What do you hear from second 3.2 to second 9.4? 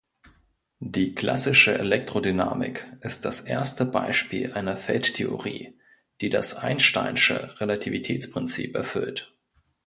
das erste Beispiel einer Feldtheorie, die das einsteinsche Relativitätsprinzip erfüllt.